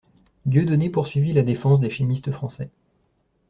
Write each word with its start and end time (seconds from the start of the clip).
Dieudonné 0.47 0.89
poursuivit 0.89 1.31
la 1.33 1.43
défense 1.43 1.79
des 1.79 1.91
chimistes 1.91 2.31
français. 2.31 2.71